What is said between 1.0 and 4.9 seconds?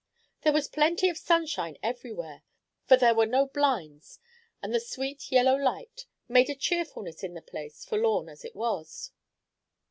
of sunshine everywhere, for there were no blinds, and the